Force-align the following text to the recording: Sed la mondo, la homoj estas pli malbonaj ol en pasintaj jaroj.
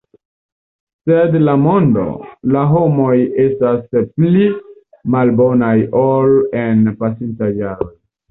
Sed 1.09 1.35
la 1.41 1.53
mondo, 1.65 2.05
la 2.55 2.63
homoj 2.71 3.11
estas 3.43 3.93
pli 3.99 4.47
malbonaj 5.17 5.75
ol 6.05 6.33
en 6.65 6.83
pasintaj 7.03 7.51
jaroj. 7.63 7.93